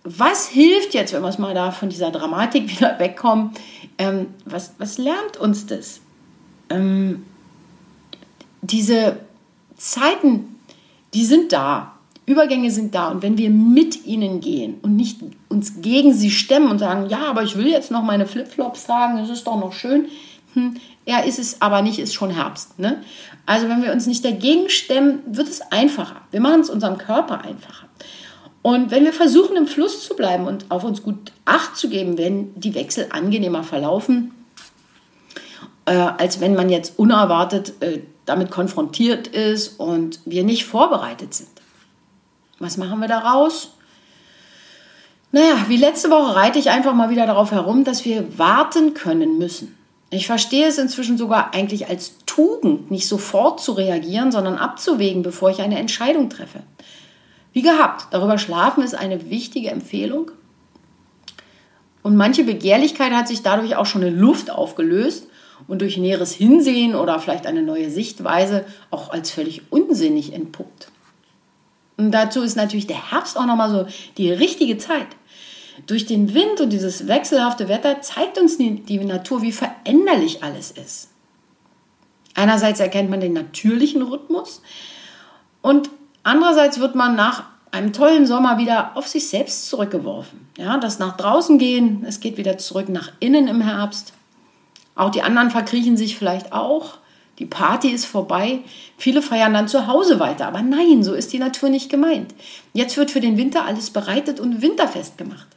was 0.02 0.49
hilft 0.49 0.95
jetzt, 0.95 1.12
wenn 1.12 1.23
wir 1.23 1.28
es 1.28 1.38
mal 1.38 1.54
da 1.54 1.71
von 1.71 1.88
dieser 1.88 2.11
Dramatik 2.11 2.71
wieder 2.71 2.99
wegkommen? 2.99 3.52
Ähm, 3.99 4.28
was, 4.45 4.75
was 4.78 4.99
lernt 4.99 5.37
uns 5.38 5.66
das? 5.66 6.00
Ähm, 6.71 7.25
diese 8.62 9.19
Zeiten, 9.76 10.57
die 11.14 11.25
sind 11.25 11.52
da. 11.52 11.95
Übergänge 12.26 12.71
sind 12.71 12.95
da. 12.95 13.09
Und 13.09 13.23
wenn 13.23 13.38
wir 13.38 13.50
mit 13.50 14.07
ihnen 14.07 14.40
gehen 14.40 14.78
und 14.83 14.95
nicht 14.95 15.21
uns 15.49 15.83
gegen 15.83 16.14
sie 16.14 16.30
stemmen 16.30 16.71
und 16.71 16.78
sagen, 16.78 17.09
ja, 17.09 17.26
aber 17.28 17.42
ich 17.42 17.57
will 17.57 17.66
jetzt 17.66 17.90
noch 17.90 18.02
meine 18.02 18.26
Flipflops 18.26 18.87
tragen, 18.87 19.19
es 19.19 19.30
ist 19.30 19.47
doch 19.47 19.59
noch 19.59 19.73
schön. 19.73 20.07
Hm, 20.54 20.76
ja, 21.07 21.19
ist 21.21 21.38
es 21.38 21.61
aber 21.61 21.83
nicht, 21.83 21.99
ist 21.99 22.14
schon 22.14 22.30
Herbst. 22.30 22.78
Ne? 22.78 23.02
Also 23.47 23.69
wenn 23.69 23.83
wir 23.83 23.92
uns 23.92 24.07
nicht 24.07 24.25
dagegen 24.25 24.69
stemmen, 24.71 25.21
wird 25.26 25.49
es 25.49 25.61
einfacher. 25.73 26.21
Wir 26.30 26.40
machen 26.40 26.61
es 26.61 26.71
unserem 26.71 26.99
Körper 26.99 27.40
einfacher. 27.42 27.87
Und 28.62 28.90
wenn 28.90 29.04
wir 29.04 29.12
versuchen, 29.12 29.56
im 29.56 29.66
Fluss 29.66 30.04
zu 30.04 30.14
bleiben 30.14 30.46
und 30.46 30.70
auf 30.70 30.84
uns 30.84 31.02
gut 31.02 31.32
Acht 31.44 31.76
zu 31.76 31.88
geben, 31.88 32.18
wenn 32.18 32.54
die 32.60 32.74
Wechsel 32.74 33.06
angenehmer 33.10 33.64
verlaufen, 33.64 34.32
äh, 35.86 35.92
als 35.92 36.40
wenn 36.40 36.54
man 36.54 36.68
jetzt 36.68 36.98
unerwartet 36.98 37.74
äh, 37.80 38.00
damit 38.26 38.50
konfrontiert 38.50 39.28
ist 39.28 39.80
und 39.80 40.20
wir 40.24 40.44
nicht 40.44 40.64
vorbereitet 40.64 41.34
sind. 41.34 41.48
Was 42.58 42.76
machen 42.76 43.00
wir 43.00 43.08
daraus? 43.08 43.72
Naja, 45.32 45.64
wie 45.68 45.76
letzte 45.76 46.10
Woche 46.10 46.34
reite 46.34 46.58
ich 46.58 46.70
einfach 46.70 46.94
mal 46.94 47.10
wieder 47.10 47.26
darauf 47.26 47.52
herum, 47.52 47.84
dass 47.84 48.04
wir 48.04 48.38
warten 48.38 48.94
können 48.94 49.38
müssen. 49.38 49.76
Ich 50.10 50.26
verstehe 50.26 50.66
es 50.66 50.76
inzwischen 50.76 51.16
sogar 51.16 51.54
eigentlich 51.54 51.88
als 51.88 52.18
Tugend, 52.26 52.90
nicht 52.90 53.06
sofort 53.06 53.60
zu 53.60 53.72
reagieren, 53.72 54.32
sondern 54.32 54.58
abzuwägen, 54.58 55.22
bevor 55.22 55.50
ich 55.50 55.60
eine 55.60 55.78
Entscheidung 55.78 56.28
treffe. 56.30 56.62
Wie 57.52 57.62
gehabt, 57.62 58.07
darüber 58.12 58.38
schlafen 58.38 58.83
ist 58.83 58.95
eine 58.95 59.30
wichtige 59.30 59.71
Empfehlung. 59.71 60.30
Und 62.02 62.16
manche 62.16 62.45
Begehrlichkeit 62.45 63.12
hat 63.12 63.28
sich 63.28 63.42
dadurch 63.42 63.76
auch 63.76 63.87
schon 63.87 64.02
in 64.02 64.19
Luft 64.19 64.50
aufgelöst 64.50 65.26
und 65.69 65.83
durch 65.83 65.99
näheres 65.99 66.33
Hinsehen 66.33 66.95
oder 66.95 67.19
vielleicht 67.19 67.47
eine 67.47 67.62
neue 67.62 67.90
Sichtweise 67.90 68.64
auch 68.90 69.11
als 69.11 69.30
völlig 69.30 69.62
unsinnig 69.71 70.33
entpuppt. 70.33 70.90
Und 71.97 72.12
dazu 72.12 72.40
ist 72.40 72.57
natürlich 72.57 72.87
der 72.87 73.11
Herbst 73.11 73.37
auch 73.37 73.45
nochmal 73.45 73.71
so 73.71 73.87
die 74.16 74.33
richtige 74.33 74.78
Zeit. 74.78 75.09
Durch 75.87 76.07
den 76.07 76.35
Wind 76.35 76.61
und 76.61 76.71
dieses 76.71 77.09
wechselhafte 77.09 77.69
Wetter 77.69 78.00
zeigt 78.00 78.38
uns 78.38 78.57
die, 78.57 78.99
Natur, 79.04 79.42
wie 79.42 79.52
veränderlich 79.52 80.42
alles 80.42 80.71
ist. 80.71 81.11
Einerseits 82.35 82.80
erkennt 82.80 83.11
man 83.11 83.21
den 83.21 83.33
natürlichen 83.33 84.02
Rhythmus 84.02 84.62
und 85.62 85.90
andererseits 86.22 86.80
wird 86.80 86.94
man 86.94 87.16
nach 87.16 87.44
einem 87.72 87.92
tollen 87.92 88.26
Sommer 88.26 88.58
wieder 88.58 88.96
auf 88.96 89.06
sich 89.06 89.28
selbst 89.28 89.68
zurückgeworfen. 89.68 90.48
Ja, 90.58 90.78
das 90.78 90.98
nach 90.98 91.16
draußen 91.16 91.58
gehen, 91.58 92.04
es 92.06 92.20
geht 92.20 92.36
wieder 92.36 92.58
zurück 92.58 92.88
nach 92.88 93.12
innen 93.20 93.48
im 93.48 93.60
Herbst. 93.60 94.12
Auch 94.94 95.10
die 95.10 95.22
anderen 95.22 95.50
verkriechen 95.50 95.96
sich 95.96 96.16
vielleicht 96.18 96.52
auch. 96.52 96.98
Die 97.38 97.46
Party 97.46 97.88
ist 97.88 98.04
vorbei. 98.04 98.60
Viele 98.98 99.22
feiern 99.22 99.54
dann 99.54 99.68
zu 99.68 99.86
Hause 99.86 100.20
weiter. 100.20 100.46
Aber 100.46 100.60
nein, 100.60 101.02
so 101.02 101.14
ist 101.14 101.32
die 101.32 101.38
Natur 101.38 101.70
nicht 101.70 101.88
gemeint. 101.88 102.34
Jetzt 102.74 102.98
wird 102.98 103.10
für 103.10 103.20
den 103.20 103.38
Winter 103.38 103.64
alles 103.64 103.90
bereitet 103.90 104.40
und 104.40 104.60
winterfest 104.60 105.16
gemacht. 105.16 105.48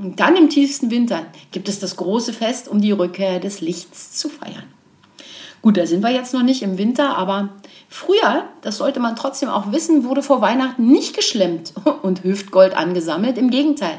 Und 0.00 0.20
dann 0.20 0.36
im 0.36 0.48
tiefsten 0.48 0.90
Winter 0.90 1.26
gibt 1.50 1.68
es 1.68 1.80
das 1.80 1.96
große 1.96 2.32
Fest, 2.32 2.68
um 2.68 2.80
die 2.80 2.92
Rückkehr 2.92 3.40
des 3.40 3.60
Lichts 3.60 4.12
zu 4.12 4.28
feiern. 4.28 4.64
Gut, 5.62 5.76
da 5.76 5.86
sind 5.86 6.02
wir 6.02 6.10
jetzt 6.10 6.34
noch 6.34 6.42
nicht 6.42 6.62
im 6.62 6.76
Winter, 6.76 7.16
aber 7.16 7.50
früher, 7.88 8.46
das 8.62 8.78
sollte 8.78 8.98
man 8.98 9.14
trotzdem 9.14 9.48
auch 9.48 9.70
wissen, 9.70 10.04
wurde 10.04 10.24
vor 10.24 10.40
Weihnachten 10.40 10.88
nicht 10.88 11.14
geschlemmt 11.14 11.72
und 12.02 12.24
Hüftgold 12.24 12.76
angesammelt. 12.76 13.38
Im 13.38 13.48
Gegenteil. 13.50 13.98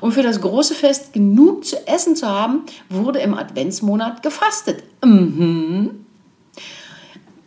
Und 0.00 0.12
für 0.12 0.22
das 0.22 0.40
große 0.40 0.74
Fest 0.74 1.12
genug 1.12 1.66
zu 1.66 1.86
essen 1.86 2.16
zu 2.16 2.26
haben, 2.26 2.62
wurde 2.88 3.18
im 3.18 3.34
Adventsmonat 3.34 4.22
gefastet. 4.22 4.82
Mhm. 5.04 6.06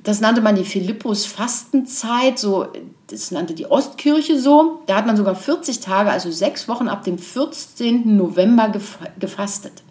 Das 0.04 0.22
nannte 0.22 0.42
man 0.42 0.56
die 0.56 0.64
Philippus-Fastenzeit, 0.64 2.38
so, 2.40 2.68
das 3.08 3.32
nannte 3.32 3.56
die 3.56 3.70
Ostkirche 3.70 4.40
so. 4.40 4.82
Da 4.86 4.98
hat 4.98 5.08
man 5.08 5.18
sogar 5.18 5.36
40 5.36 5.80
Tage, 5.80 6.12
also 6.12 6.30
sechs 6.30 6.68
Wochen 6.68 6.88
ab 6.88 7.04
dem 7.04 7.18
14. 7.18 8.16
November 8.16 8.72
gefastet. 9.20 9.84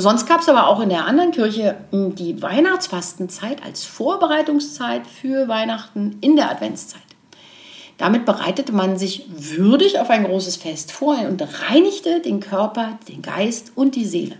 Sonst 0.00 0.26
gab 0.26 0.40
es 0.40 0.48
aber 0.48 0.68
auch 0.68 0.80
in 0.80 0.90
der 0.90 1.06
anderen 1.06 1.32
Kirche 1.32 1.76
hm, 1.90 2.14
die 2.14 2.40
Weihnachtsfastenzeit 2.40 3.64
als 3.64 3.84
Vorbereitungszeit 3.84 5.06
für 5.06 5.48
Weihnachten 5.48 6.18
in 6.20 6.36
der 6.36 6.50
Adventszeit. 6.50 7.02
Damit 7.96 8.24
bereitete 8.24 8.72
man 8.72 8.96
sich 8.96 9.26
würdig 9.28 9.98
auf 9.98 10.08
ein 10.08 10.22
großes 10.22 10.54
Fest 10.54 10.92
vor 10.92 11.18
und 11.18 11.42
reinigte 11.68 12.20
den 12.20 12.38
Körper, 12.38 12.98
den 13.08 13.22
Geist 13.22 13.72
und 13.74 13.96
die 13.96 14.04
Seele. 14.04 14.36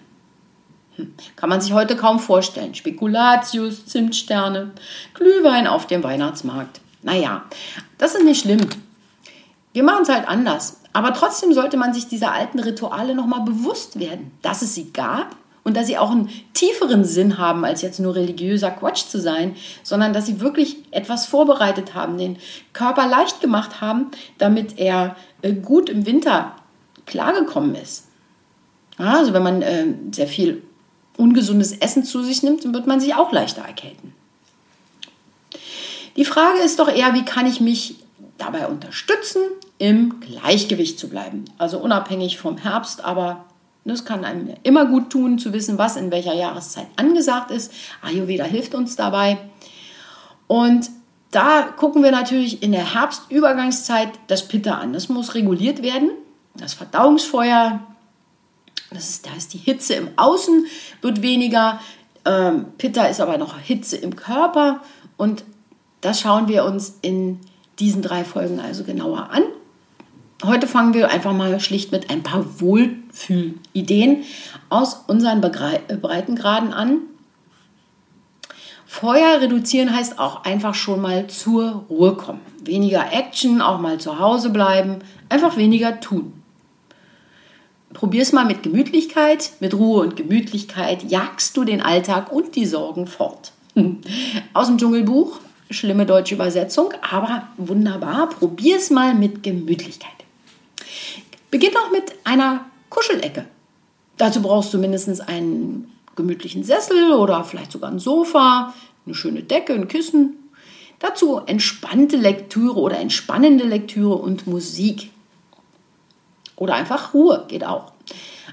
Hm, 0.94 1.12
kann 1.34 1.48
man 1.48 1.60
sich 1.60 1.72
heute 1.72 1.96
kaum 1.96 2.20
vorstellen. 2.20 2.76
Spekulatius, 2.76 3.86
Zimtsterne, 3.86 4.70
Glühwein 5.14 5.66
auf 5.66 5.88
dem 5.88 6.04
Weihnachtsmarkt. 6.04 6.80
Naja, 7.02 7.42
das 7.98 8.14
ist 8.14 8.24
nicht 8.24 8.42
schlimm. 8.42 8.60
Wir 9.72 9.82
machen 9.82 10.02
es 10.02 10.08
halt 10.08 10.28
anders. 10.28 10.80
Aber 10.92 11.12
trotzdem 11.12 11.52
sollte 11.52 11.76
man 11.76 11.92
sich 11.94 12.06
dieser 12.06 12.32
alten 12.32 12.60
Rituale 12.60 13.14
nochmal 13.14 13.40
bewusst 13.40 13.98
werden, 13.98 14.30
dass 14.42 14.62
es 14.62 14.74
sie 14.74 14.92
gab 14.92 15.36
und 15.68 15.76
dass 15.76 15.86
sie 15.86 15.98
auch 15.98 16.10
einen 16.10 16.30
tieferen 16.54 17.04
Sinn 17.04 17.36
haben, 17.36 17.66
als 17.66 17.82
jetzt 17.82 18.00
nur 18.00 18.14
religiöser 18.14 18.70
Quatsch 18.70 19.04
zu 19.06 19.20
sein, 19.20 19.54
sondern 19.82 20.14
dass 20.14 20.24
sie 20.24 20.40
wirklich 20.40 20.78
etwas 20.92 21.26
vorbereitet 21.26 21.94
haben, 21.94 22.16
den 22.16 22.38
Körper 22.72 23.06
leicht 23.06 23.42
gemacht 23.42 23.82
haben, 23.82 24.06
damit 24.38 24.78
er 24.78 25.14
äh, 25.42 25.52
gut 25.52 25.90
im 25.90 26.06
Winter 26.06 26.56
klargekommen 27.04 27.74
ist. 27.74 28.06
Also 28.96 29.34
wenn 29.34 29.42
man 29.42 29.60
äh, 29.60 29.88
sehr 30.10 30.26
viel 30.26 30.62
ungesundes 31.18 31.72
Essen 31.72 32.02
zu 32.02 32.22
sich 32.22 32.42
nimmt, 32.42 32.64
dann 32.64 32.72
wird 32.72 32.86
man 32.86 32.98
sich 32.98 33.14
auch 33.14 33.30
leichter 33.30 33.60
erkälten. 33.60 34.14
Die 36.16 36.24
Frage 36.24 36.60
ist 36.64 36.78
doch 36.78 36.88
eher, 36.88 37.12
wie 37.12 37.26
kann 37.26 37.44
ich 37.44 37.60
mich 37.60 37.96
dabei 38.38 38.68
unterstützen, 38.68 39.42
im 39.76 40.18
Gleichgewicht 40.20 40.98
zu 40.98 41.10
bleiben. 41.10 41.44
Also 41.58 41.78
unabhängig 41.78 42.38
vom 42.38 42.56
Herbst, 42.56 43.04
aber 43.04 43.44
das 43.88 44.04
kann 44.04 44.24
einem 44.24 44.54
immer 44.62 44.86
gut 44.86 45.10
tun, 45.10 45.38
zu 45.38 45.52
wissen, 45.52 45.78
was 45.78 45.96
in 45.96 46.10
welcher 46.10 46.34
Jahreszeit 46.34 46.86
angesagt 46.96 47.50
ist. 47.50 47.72
Ayurveda 48.02 48.44
hilft 48.44 48.74
uns 48.74 48.96
dabei. 48.96 49.38
Und 50.46 50.90
da 51.30 51.62
gucken 51.62 52.02
wir 52.02 52.10
natürlich 52.10 52.62
in 52.62 52.72
der 52.72 52.94
Herbstübergangszeit 52.94 54.10
das 54.28 54.48
Pitta 54.48 54.74
an. 54.74 54.92
Das 54.92 55.08
muss 55.08 55.34
reguliert 55.34 55.82
werden. 55.82 56.10
Das 56.54 56.74
Verdauungsfeuer 56.74 57.80
das 58.90 59.10
ist, 59.10 59.26
da 59.26 59.30
ist 59.36 59.52
die 59.52 59.58
Hitze 59.58 59.94
im 59.94 60.08
Außen, 60.16 60.66
wird 61.02 61.22
weniger. 61.22 61.80
Ähm, 62.24 62.66
Pitta 62.78 63.06
ist 63.06 63.20
aber 63.20 63.38
noch 63.38 63.58
Hitze 63.58 63.96
im 63.96 64.16
Körper. 64.16 64.80
Und 65.16 65.44
das 66.00 66.20
schauen 66.20 66.48
wir 66.48 66.64
uns 66.64 66.98
in 67.02 67.40
diesen 67.78 68.02
drei 68.02 68.24
Folgen 68.24 68.60
also 68.60 68.84
genauer 68.84 69.30
an. 69.30 69.42
Heute 70.44 70.68
fangen 70.68 70.94
wir 70.94 71.10
einfach 71.10 71.32
mal 71.32 71.58
schlicht 71.58 71.90
mit 71.90 72.10
ein 72.10 72.22
paar 72.22 72.60
Wohlfühlideen 72.60 74.24
aus 74.68 75.04
unseren 75.08 75.40
Breitengraden 75.40 76.72
an. 76.72 76.98
Feuer 78.86 79.40
reduzieren 79.40 79.94
heißt 79.94 80.20
auch 80.20 80.44
einfach 80.44 80.74
schon 80.74 81.00
mal 81.00 81.26
zur 81.26 81.84
Ruhe 81.90 82.14
kommen. 82.14 82.40
Weniger 82.62 83.12
Action, 83.12 83.60
auch 83.60 83.80
mal 83.80 83.98
zu 83.98 84.20
Hause 84.20 84.50
bleiben, 84.50 85.00
einfach 85.28 85.56
weniger 85.56 85.98
tun. 85.98 86.32
Probier 87.92 88.22
es 88.22 88.32
mal 88.32 88.44
mit 88.44 88.62
Gemütlichkeit, 88.62 89.52
mit 89.58 89.74
Ruhe 89.74 90.02
und 90.02 90.16
Gemütlichkeit 90.16 91.02
jagst 91.10 91.56
du 91.56 91.64
den 91.64 91.82
Alltag 91.82 92.30
und 92.30 92.54
die 92.54 92.66
Sorgen 92.66 93.08
fort. 93.08 93.52
Aus 94.54 94.68
dem 94.68 94.78
Dschungelbuch, 94.78 95.40
schlimme 95.68 96.06
deutsche 96.06 96.36
Übersetzung, 96.36 96.92
aber 97.10 97.48
wunderbar. 97.56 98.28
Probier 98.28 98.76
es 98.76 98.90
mal 98.90 99.14
mit 99.14 99.42
Gemütlichkeit. 99.42 100.17
Beginn 101.50 101.76
auch 101.76 101.90
mit 101.90 102.14
einer 102.24 102.66
Kuschelecke. 102.90 103.46
Dazu 104.18 104.42
brauchst 104.42 104.74
du 104.74 104.78
mindestens 104.78 105.20
einen 105.20 105.90
gemütlichen 106.16 106.64
Sessel 106.64 107.12
oder 107.12 107.44
vielleicht 107.44 107.72
sogar 107.72 107.90
ein 107.90 107.98
Sofa, 107.98 108.74
eine 109.06 109.14
schöne 109.14 109.42
Decke, 109.42 109.72
ein 109.72 109.88
Kissen. 109.88 110.50
Dazu 110.98 111.38
entspannte 111.46 112.16
Lektüre 112.16 112.78
oder 112.78 112.98
entspannende 112.98 113.64
Lektüre 113.64 114.16
und 114.16 114.46
Musik. 114.46 115.10
Oder 116.56 116.74
einfach 116.74 117.14
Ruhe 117.14 117.44
geht 117.48 117.64
auch. 117.64 117.92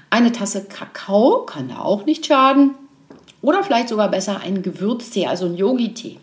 Eine 0.08 0.30
Tasse 0.32 0.64
Kakao 0.64 1.44
kann 1.44 1.68
da 1.68 1.80
auch 1.80 2.06
nicht 2.06 2.24
schaden. 2.24 2.76
Oder 3.42 3.64
vielleicht 3.64 3.88
sogar 3.88 4.08
besser 4.08 4.40
ein 4.40 4.62
Gewürztee, 4.62 5.26
also 5.26 5.46
ein 5.46 5.56
Yogi-Tee. 5.56 6.18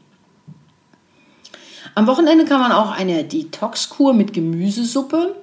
Am 1.93 2.07
Wochenende 2.07 2.45
kann 2.45 2.61
man 2.61 2.71
auch 2.71 2.91
eine 2.91 3.23
Detox-Kur 3.25 4.13
mit 4.13 4.33
Gemüsesuppe 4.33 5.35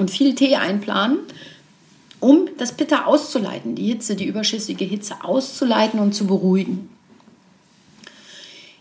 und 0.00 0.10
viel 0.10 0.34
Tee 0.34 0.56
einplanen, 0.56 1.18
um 2.18 2.48
das 2.58 2.72
Pitta 2.72 3.04
auszuleiten, 3.04 3.74
die 3.74 3.86
Hitze, 3.86 4.16
die 4.16 4.26
überschüssige 4.26 4.84
Hitze 4.84 5.16
auszuleiten 5.22 6.00
und 6.00 6.14
zu 6.14 6.26
beruhigen. 6.26 6.90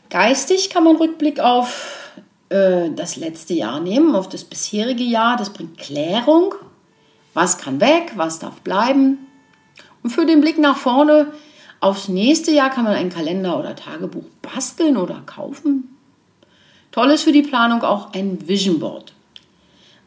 Geistig 0.10 0.72
kann 0.72 0.84
man 0.84 0.96
Rückblick 0.96 1.40
auf 1.40 2.18
äh, 2.50 2.90
das 2.96 3.16
letzte 3.16 3.54
Jahr 3.54 3.80
nehmen, 3.80 4.16
auf 4.16 4.28
das 4.28 4.44
bisherige 4.44 5.04
Jahr. 5.04 5.38
Das 5.38 5.52
bringt 5.52 5.78
Klärung 5.78 6.56
was 7.34 7.58
kann 7.58 7.80
weg, 7.80 8.14
was 8.16 8.40
darf 8.40 8.62
bleiben? 8.62 9.20
Und 10.04 10.10
für 10.10 10.26
den 10.26 10.42
Blick 10.42 10.58
nach 10.58 10.78
vorne 10.78 11.32
aufs 11.80 12.08
nächste 12.08 12.52
Jahr 12.52 12.70
kann 12.70 12.84
man 12.84 12.94
einen 12.94 13.12
Kalender 13.12 13.58
oder 13.58 13.76
Tagebuch 13.76 14.26
basteln 14.42 14.98
oder 14.98 15.22
kaufen. 15.26 15.96
Toll 16.92 17.12
ist 17.12 17.24
für 17.24 17.32
die 17.32 17.44
Planung 17.44 17.84
auch 17.84 18.14
ein 18.14 18.48
Vision 18.48 18.80
Board. 18.80 19.14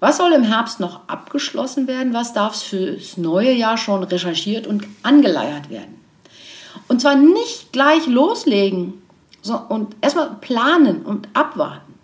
Was 0.03 0.17
soll 0.17 0.33
im 0.33 0.43
Herbst 0.43 0.81
noch 0.81 1.07
abgeschlossen 1.07 1.87
werden? 1.87 2.13
Was 2.13 2.33
darf 2.33 2.61
fürs 2.61 3.19
neue 3.19 3.53
Jahr 3.53 3.79
schon 3.79 4.03
recherchiert 4.03 4.67
und 4.67 4.85
angeleiert 5.05 5.71
werden? 5.71 5.95
Und 6.89 7.01
zwar 7.01 7.15
nicht 7.15 7.73
gleich 7.73 8.09
loslegen 8.09 8.95
so, 9.43 9.57
und 9.69 9.95
erstmal 10.01 10.39
planen 10.41 11.03
und 11.03 11.29
abwarten. 11.35 11.95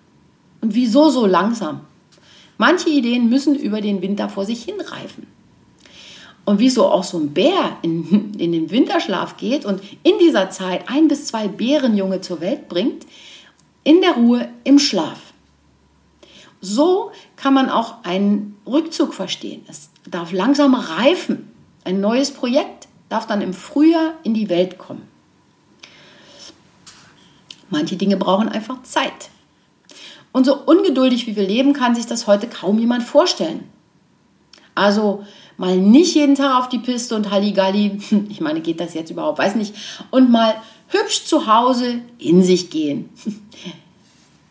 Und 0.61 0.76
wieso 0.76 1.09
so 1.09 1.26
langsam? 1.26 1.81
Manche 2.57 2.88
Ideen 2.88 3.28
müssen 3.28 3.57
über 3.57 3.81
den 3.81 4.00
Winter 4.00 4.28
vor 4.28 4.45
sich 4.45 4.62
hinreifen. 4.62 5.26
Und 6.45 6.61
wieso 6.61 6.87
auch 6.87 7.02
so 7.02 7.19
ein 7.19 7.35
Bär 7.35 7.78
in, 7.83 8.33
in 8.38 8.52
den 8.52 8.71
Winterschlaf 8.71 9.38
geht 9.38 9.64
und 9.64 9.83
in 10.05 10.21
dieser 10.21 10.50
Zeit 10.50 10.88
ein 10.88 11.09
bis 11.09 11.26
zwei 11.26 11.49
Bärenjunge 11.49 12.21
zur 12.21 12.40
Welt 12.40 12.69
bringt, 12.69 13.07
in 13.83 14.02
der 14.02 14.12
Ruhe 14.12 14.49
im 14.62 14.78
Schlaf. 14.78 15.28
So 16.61 17.12
kann 17.37 17.55
man 17.55 17.71
auch 17.71 18.05
einen 18.05 18.57
Rückzug 18.67 19.15
verstehen. 19.15 19.65
Es 19.69 19.91
darf 20.07 20.33
langsam 20.33 20.75
reifen. 20.75 21.50
Ein 21.85 22.00
neues 22.00 22.33
Projekt 22.33 22.88
darf 23.09 23.27
dann 23.27 23.41
im 23.41 23.55
Frühjahr 23.55 24.15
in 24.23 24.35
die 24.35 24.49
Welt 24.49 24.79
kommen. 24.79 25.09
Manche 27.71 27.97
Dinge 27.97 28.17
brauchen 28.17 28.49
einfach 28.49 28.83
Zeit. 28.83 29.31
Und 30.33 30.45
so 30.45 30.57
ungeduldig 30.57 31.27
wie 31.27 31.37
wir 31.37 31.47
leben, 31.47 31.73
kann 31.73 31.95
sich 31.95 32.07
das 32.07 32.27
heute 32.27 32.49
kaum 32.49 32.79
jemand 32.79 33.03
vorstellen. 33.03 33.65
Also 34.75 35.25
mal 35.57 35.77
nicht 35.77 36.15
jeden 36.15 36.35
Tag 36.35 36.59
auf 36.59 36.69
die 36.69 36.79
Piste 36.79 37.17
und 37.17 37.31
Halligalli, 37.31 37.99
ich 38.29 38.41
meine, 38.41 38.61
geht 38.61 38.81
das 38.81 38.95
jetzt 38.95 39.11
überhaupt, 39.11 39.38
weiß 39.38 39.55
nicht, 39.57 39.75
und 40.11 40.31
mal 40.31 40.55
hübsch 40.88 41.25
zu 41.25 41.47
Hause 41.47 42.00
in 42.19 42.43
sich 42.43 42.71
gehen. 42.71 43.11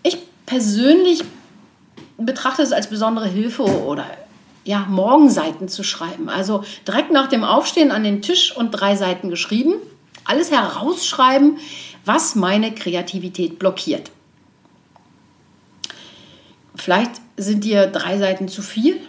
Ich 0.04 0.20
persönlich 0.46 1.22
betrachte 2.18 2.62
es 2.62 2.72
als 2.72 2.90
besondere 2.90 3.28
Hilfe 3.28 3.64
oder 3.64 4.06
ja, 4.64 4.86
Morgenseiten 4.90 5.70
zu 5.70 5.84
schreiben. 5.84 6.30
Also 6.30 6.64
direkt 6.86 7.12
nach 7.12 7.28
dem 7.28 7.44
Aufstehen 7.44 7.92
an 7.92 8.04
den 8.04 8.22
Tisch 8.22 8.56
und 8.56 8.72
drei 8.72 8.96
Seiten 8.96 9.30
geschrieben. 9.30 9.76
Alles 10.26 10.52
herausschreiben, 10.52 11.58
was 12.04 12.36
meine 12.36 12.74
Kreativität 12.74 13.60
blockiert. 13.60 14.12
Vielleicht 16.76 17.12
sind 17.38 17.64
dir 17.64 17.88
drei 17.88 18.18
Seiten 18.18 18.50
zu 18.50 18.62
viel. 18.62 19.00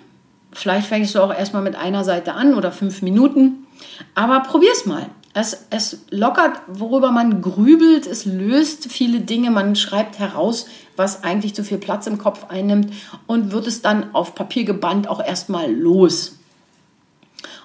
Vielleicht 0.52 0.86
fängst 0.86 1.14
du 1.14 1.20
auch 1.20 1.32
erstmal 1.32 1.62
mit 1.62 1.76
einer 1.76 2.04
Seite 2.04 2.34
an 2.34 2.54
oder 2.54 2.70
fünf 2.70 3.02
Minuten. 3.02 3.66
Aber 4.14 4.40
probier's 4.40 4.86
mal. 4.86 5.06
Es, 5.38 5.66
es 5.70 6.00
lockert, 6.10 6.60
worüber 6.66 7.12
man 7.12 7.40
grübelt, 7.40 8.08
es 8.08 8.24
löst 8.24 8.90
viele 8.90 9.20
Dinge, 9.20 9.52
man 9.52 9.76
schreibt 9.76 10.18
heraus, 10.18 10.66
was 10.96 11.22
eigentlich 11.22 11.54
zu 11.54 11.62
viel 11.62 11.78
Platz 11.78 12.08
im 12.08 12.18
Kopf 12.18 12.46
einnimmt 12.48 12.92
und 13.28 13.52
wird 13.52 13.68
es 13.68 13.80
dann 13.80 14.12
auf 14.16 14.34
Papier 14.34 14.64
gebannt 14.64 15.06
auch 15.06 15.24
erstmal 15.24 15.72
los. 15.72 16.40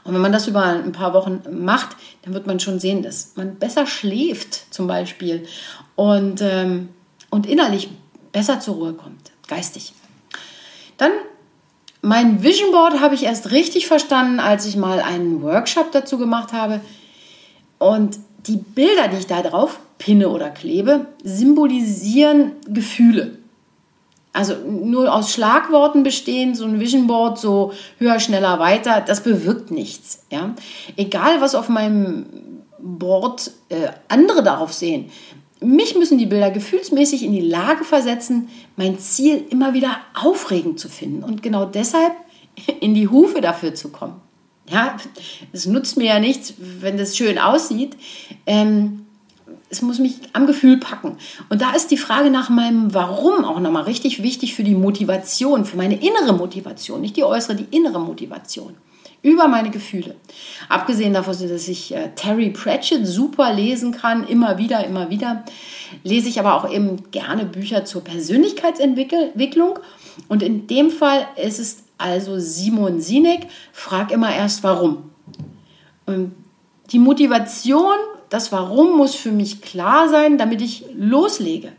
Und 0.04 0.14
wenn 0.14 0.22
man 0.22 0.32
das 0.32 0.48
über 0.48 0.64
ein 0.64 0.92
paar 0.92 1.16
Wochen 1.16 1.42
macht, 1.50 1.96
dann 2.22 2.36
wird 2.36 2.46
man 2.46 2.60
schon 2.60 2.80
sehen, 2.80 3.02
dass 3.02 3.32
man 3.38 3.56
besser 3.56 3.88
schläft 3.88 4.72
zum 4.72 4.86
Beispiel 4.86 5.48
und, 5.96 6.42
ähm, 6.42 6.90
und 7.32 7.48
innerlich 7.48 7.90
besser 8.32 8.60
zur 8.60 8.76
Ruhe 8.76 8.94
kommt, 8.94 9.32
geistig. 9.48 9.94
Dann 10.98 11.12
mein 12.04 12.44
Vision 12.44 12.72
Board 12.72 13.00
habe 13.00 13.16
ich 13.16 13.24
erst 13.24 13.50
richtig 13.50 13.88
verstanden, 13.88 14.40
als 14.40 14.68
ich 14.68 14.76
mal 14.76 15.00
einen 15.00 15.42
Workshop 15.42 15.92
dazu 15.92 16.20
gemacht 16.20 16.54
habe. 16.54 16.80
Und 17.84 18.18
die 18.48 18.58
Bilder, 18.58 19.08
die 19.10 19.18
ich 19.18 19.28
da 19.28 19.42
drauf 19.42 19.80
pinne 19.98 20.30
oder 20.30 20.50
klebe, 20.50 21.08
symbolisieren 21.24 22.54
Gefühle. 22.68 23.38
Also 24.32 24.56
nur 24.56 25.14
aus 25.14 25.32
Schlagworten 25.32 26.02
bestehen, 26.02 26.56
so 26.56 26.66
ein 26.66 26.80
Vision 26.80 27.08
Board, 27.08 27.38
so 27.38 27.72
höher, 28.00 28.20
schneller, 28.20 28.58
weiter, 28.60 29.02
das 29.06 29.22
bewirkt 29.22 29.70
nichts. 29.70 30.26
Ja? 30.32 30.56
Egal, 30.96 31.40
was 31.40 31.56
auf 31.56 31.70
meinem 31.70 32.26
Board 32.80 33.52
äh, 33.70 33.90
andere 34.08 34.44
darauf 34.44 34.74
sehen. 34.74 35.12
Mich 35.60 35.96
müssen 35.96 36.18
die 36.18 36.26
Bilder 36.26 36.52
gefühlsmäßig 36.52 37.24
in 37.24 37.32
die 37.32 37.42
Lage 37.42 37.84
versetzen, 37.86 38.50
mein 38.76 39.00
Ziel 39.00 39.46
immer 39.50 39.74
wieder 39.74 39.98
aufregend 40.14 40.80
zu 40.80 40.90
finden 40.90 41.24
und 41.24 41.44
genau 41.44 41.66
deshalb 41.66 42.14
in 42.80 42.94
die 42.94 43.08
Hufe 43.08 43.40
dafür 43.40 43.76
zu 43.76 43.90
kommen. 43.90 44.20
Ja, 44.70 44.98
es 45.52 45.66
nutzt 45.66 45.98
mir 45.98 46.06
ja 46.06 46.20
nichts, 46.20 46.54
wenn 46.58 46.98
das 46.98 47.18
schön 47.18 47.38
aussieht. 47.38 47.98
Ähm, 48.46 49.06
es 49.70 49.82
muss 49.82 50.00
mich 50.00 50.16
am 50.34 50.46
Gefühl 50.46 50.78
packen. 50.78 51.18
Und 51.50 51.62
da 51.62 51.72
ist 51.74 51.90
die 51.90 51.98
Frage 51.98 52.30
nach 52.30 52.50
meinem 52.50 52.94
Warum 52.94 53.44
auch 53.44 53.60
nochmal 53.60 53.84
richtig 53.84 54.22
wichtig 54.22 54.54
für 54.54 54.64
die 54.64 54.76
Motivation, 54.76 55.66
für 55.66 55.78
meine 55.78 55.96
innere 55.96 56.34
Motivation, 56.34 57.02
nicht 57.02 57.18
die 57.18 57.24
äußere, 57.24 57.56
die 57.56 57.76
innere 57.76 58.00
Motivation. 58.00 58.76
Über 59.24 59.48
meine 59.48 59.72
Gefühle. 59.72 60.16
Abgesehen 60.68 61.14
davon, 61.14 61.36
dass 61.48 61.68
ich 61.70 61.96
äh, 61.96 62.10
Terry 62.14 62.50
Pratchett 62.50 63.08
super 63.08 63.54
lesen 63.54 63.94
kann, 63.94 64.28
immer 64.28 64.58
wieder, 64.58 64.86
immer 64.86 65.10
wieder, 65.10 65.46
lese 66.04 66.28
ich 66.28 66.40
aber 66.40 66.56
auch 66.56 66.70
eben 66.70 67.10
gerne 67.12 67.46
Bücher 67.46 67.86
zur 67.86 68.04
Persönlichkeitsentwicklung. 68.04 69.80
Und 70.28 70.44
in 70.44 70.68
dem 70.68 70.92
Fall 70.92 71.26
ist 71.42 71.60
es 71.60 71.83
also 71.98 72.40
Simon 72.40 73.02
Sinek, 73.02 73.48
frag 73.72 74.12
immer 74.12 74.34
erst 74.34 74.64
warum. 74.64 75.12
Und 76.06 76.34
die 76.92 77.00
Motivation, 77.00 77.96
das 78.30 78.52
Warum 78.52 78.98
muss 78.98 79.16
für 79.16 79.32
mich 79.32 79.62
klar 79.62 80.10
sein, 80.10 80.38
damit 80.38 80.62
ich 80.62 80.86
loslege. 80.96 81.72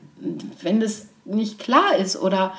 wenn 0.62 0.80
das 0.80 1.08
nicht 1.26 1.58
klar 1.58 1.96
ist 1.96 2.16
oder 2.16 2.54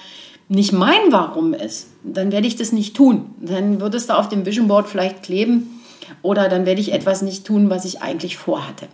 nicht 0.47 0.71
mein 0.71 1.11
Warum 1.11 1.53
ist, 1.53 1.89
dann 2.03 2.31
werde 2.31 2.45
ich 2.45 2.55
das 2.55 2.71
nicht 2.71 2.95
tun. 2.95 3.33
Dann 3.39 3.79
wird 3.79 3.95
es 3.95 4.07
da 4.07 4.17
auf 4.17 4.29
dem 4.29 4.45
Vision 4.45 4.67
Board 4.67 4.87
vielleicht 4.87 5.23
kleben 5.23 5.81
oder 6.21 6.49
dann 6.49 6.65
werde 6.65 6.81
ich 6.81 6.93
etwas 6.93 7.21
nicht 7.21 7.45
tun, 7.45 7.69
was 7.69 7.85
ich 7.85 8.01
eigentlich 8.01 8.37
vorhatte. 8.37 8.87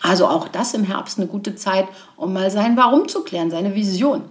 Also 0.00 0.26
auch 0.26 0.48
das 0.48 0.74
im 0.74 0.84
Herbst 0.84 1.18
eine 1.18 1.26
gute 1.26 1.56
Zeit, 1.56 1.86
um 2.16 2.32
mal 2.32 2.50
sein 2.50 2.76
Warum 2.76 3.08
zu 3.08 3.22
klären, 3.24 3.50
seine 3.50 3.74
Vision. 3.74 4.22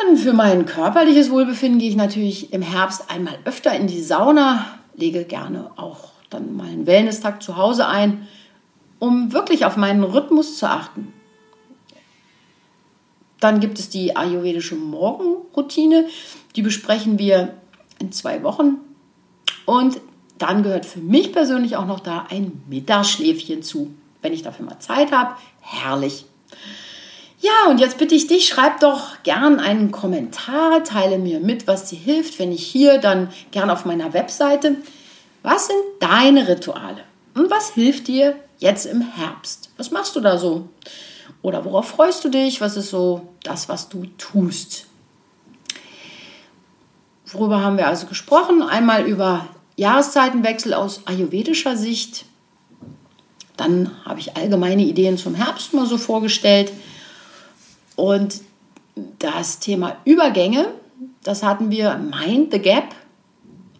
Dann 0.00 0.16
für 0.16 0.32
mein 0.32 0.66
körperliches 0.66 1.30
Wohlbefinden 1.30 1.78
gehe 1.78 1.90
ich 1.90 1.96
natürlich 1.96 2.52
im 2.52 2.62
Herbst 2.62 3.10
einmal 3.10 3.38
öfter 3.44 3.74
in 3.74 3.86
die 3.86 4.00
Sauna, 4.00 4.64
lege 4.94 5.24
gerne 5.24 5.70
auch 5.76 6.10
dann 6.30 6.56
mal 6.56 6.68
einen 6.68 6.86
Wellness-Tag 6.86 7.42
zu 7.42 7.56
Hause 7.56 7.86
ein, 7.86 8.26
um 8.98 9.32
wirklich 9.32 9.64
auf 9.64 9.76
meinen 9.76 10.04
Rhythmus 10.04 10.56
zu 10.58 10.68
achten. 10.68 11.12
Dann 13.40 13.60
gibt 13.60 13.78
es 13.78 13.88
die 13.88 14.16
ayurvedische 14.16 14.76
Morgenroutine, 14.76 16.06
die 16.56 16.62
besprechen 16.62 17.18
wir 17.18 17.54
in 17.98 18.12
zwei 18.12 18.42
Wochen. 18.42 18.76
Und 19.64 20.00
dann 20.38 20.62
gehört 20.62 20.86
für 20.86 21.00
mich 21.00 21.32
persönlich 21.32 21.76
auch 21.76 21.86
noch 21.86 22.00
da 22.00 22.26
ein 22.30 22.62
Mittagsschläfchen 22.68 23.62
zu. 23.62 23.94
Wenn 24.22 24.32
ich 24.32 24.42
dafür 24.42 24.66
mal 24.66 24.78
Zeit 24.78 25.12
habe, 25.12 25.34
herrlich. 25.60 26.26
Ja, 27.40 27.70
und 27.70 27.80
jetzt 27.80 27.96
bitte 27.96 28.14
ich 28.14 28.26
dich, 28.26 28.48
schreib 28.48 28.80
doch 28.80 29.22
gern 29.22 29.60
einen 29.60 29.90
Kommentar, 29.90 30.84
teile 30.84 31.18
mir 31.18 31.40
mit, 31.40 31.66
was 31.66 31.88
dir 31.88 31.98
hilft. 31.98 32.38
Wenn 32.38 32.50
nicht 32.50 32.66
hier, 32.66 32.98
dann 32.98 33.32
gern 33.50 33.70
auf 33.70 33.86
meiner 33.86 34.12
Webseite. 34.12 34.76
Was 35.42 35.68
sind 35.68 35.80
deine 36.00 36.48
Rituale? 36.48 37.02
Und 37.34 37.50
was 37.50 37.70
hilft 37.70 38.08
dir 38.08 38.36
jetzt 38.58 38.84
im 38.84 39.00
Herbst? 39.00 39.70
Was 39.78 39.90
machst 39.90 40.16
du 40.16 40.20
da 40.20 40.36
so? 40.36 40.68
Oder 41.40 41.64
worauf 41.64 41.88
freust 41.88 42.22
du 42.24 42.28
dich? 42.28 42.60
Was 42.60 42.76
ist 42.76 42.90
so 42.90 43.22
das, 43.42 43.70
was 43.70 43.88
du 43.88 44.04
tust? 44.18 44.86
Worüber 47.24 47.62
haben 47.62 47.78
wir 47.78 47.86
also 47.86 48.06
gesprochen? 48.06 48.62
Einmal 48.62 49.06
über 49.06 49.46
Jahreszeitenwechsel 49.76 50.74
aus 50.74 51.06
ayurvedischer 51.06 51.78
Sicht. 51.78 52.26
Dann 53.56 53.90
habe 54.04 54.20
ich 54.20 54.36
allgemeine 54.36 54.82
Ideen 54.82 55.16
zum 55.16 55.34
Herbst 55.34 55.72
mal 55.72 55.86
so 55.86 55.96
vorgestellt. 55.96 56.70
Und 58.00 58.40
das 59.18 59.58
Thema 59.58 59.98
Übergänge, 60.06 60.68
das 61.22 61.42
hatten 61.42 61.70
wir 61.70 61.98
Mind 61.98 62.50
the 62.50 62.58
Gap. 62.58 62.94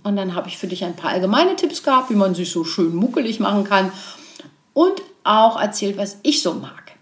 Und 0.03 0.17
dann 0.17 0.35
habe 0.35 0.49
ich 0.49 0.59
für 0.59 0.67
dich 0.67 0.85
ein 0.85 0.95
paar 0.95 1.13
allgemeine 1.13 1.57
Tipps 1.57 1.83
gehabt, 1.83 2.11
wie 2.11 2.15
man 2.15 2.35
sich 2.35 2.51
so 2.51 2.65
schön 2.65 2.95
muckelig 2.95 3.41
machen 3.41 3.65
kann. 3.65 3.91
Und 4.75 5.01
auch 5.25 5.59
erzählt, 5.59 5.97
was 5.97 6.19
ich 6.23 6.43
so 6.43 6.53
mag. 6.53 6.93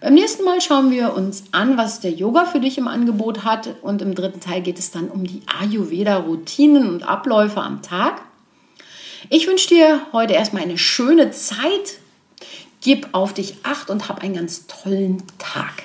Beim 0.00 0.14
nächsten 0.14 0.44
Mal 0.44 0.60
schauen 0.60 0.90
wir 0.90 1.14
uns 1.14 1.44
an, 1.52 1.76
was 1.76 2.00
der 2.00 2.12
Yoga 2.12 2.46
für 2.46 2.58
dich 2.58 2.78
im 2.78 2.88
Angebot 2.88 3.44
hat. 3.44 3.76
Und 3.82 4.02
im 4.02 4.16
dritten 4.16 4.40
Teil 4.40 4.62
geht 4.62 4.80
es 4.80 4.90
dann 4.90 5.08
um 5.08 5.24
die 5.24 5.42
Ayurveda-Routinen 5.46 6.88
und 6.88 7.04
Abläufe 7.04 7.60
am 7.60 7.80
Tag. 7.80 8.22
Ich 9.30 9.46
wünsche 9.46 9.68
dir 9.68 10.00
heute 10.12 10.32
erstmal 10.32 10.62
eine 10.62 10.78
schöne 10.78 11.30
Zeit. 11.30 11.98
Gib 12.80 13.08
auf 13.12 13.34
dich 13.34 13.54
acht 13.62 13.88
und 13.88 14.08
hab 14.08 14.20
einen 14.20 14.34
ganz 14.34 14.66
tollen 14.66 15.22
Tag. 15.38 15.84